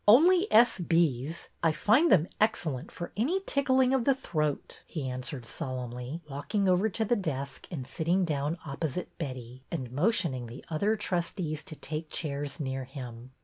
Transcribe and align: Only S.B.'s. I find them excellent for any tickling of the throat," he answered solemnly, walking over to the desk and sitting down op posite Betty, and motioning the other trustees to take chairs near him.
Only 0.07 0.51
S.B.'s. 0.51 1.49
I 1.61 1.71
find 1.71 2.11
them 2.11 2.27
excellent 2.39 2.89
for 2.91 3.11
any 3.15 3.41
tickling 3.41 3.93
of 3.93 4.03
the 4.03 4.15
throat," 4.15 4.81
he 4.87 5.07
answered 5.07 5.45
solemnly, 5.45 6.21
walking 6.27 6.67
over 6.67 6.89
to 6.89 7.05
the 7.05 7.15
desk 7.15 7.67
and 7.69 7.85
sitting 7.85 8.25
down 8.25 8.57
op 8.65 8.79
posite 8.79 9.09
Betty, 9.19 9.61
and 9.69 9.91
motioning 9.91 10.47
the 10.47 10.65
other 10.71 10.95
trustees 10.95 11.61
to 11.65 11.75
take 11.75 12.09
chairs 12.09 12.59
near 12.59 12.83
him. 12.85 13.29